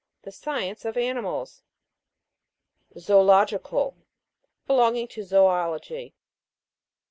[0.23, 1.61] The science of animals.
[2.97, 3.97] ZOOLO'GICAL.
[4.65, 6.15] Belonging to zoology.